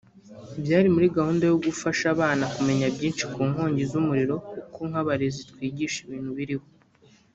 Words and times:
byari 0.63 0.87
muri 0.95 1.07
gahunda 1.17 1.43
yo 1.45 1.57
gufasha 1.65 2.05
abana 2.15 2.43
kumenya 2.53 2.87
byinshi 2.95 3.23
ku 3.33 3.41
nkongi 3.51 3.81
z’umuriro 3.91 4.35
kuko 4.61 4.79
nk’abarezi 4.89 5.39
twigisha 5.49 5.97
ibintu 6.03 6.31
biriho 6.39 6.65